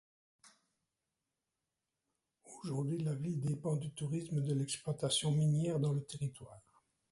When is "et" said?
4.39-4.41